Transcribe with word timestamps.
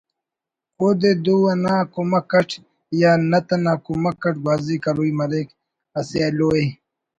اودے 0.79 1.11
دو 1.25 1.35
انا 1.53 1.75
کمک 1.93 2.31
اٹ 2.39 2.49
یا 3.01 3.11
نت 3.29 3.47
انا 3.55 3.73
کمک 3.85 4.21
اٹ 4.27 4.35
گوازی 4.43 4.77
کروئی 4.83 5.11
مریک 5.19 5.47
اسہ 5.99 6.17
ایلوءِ 6.23 6.65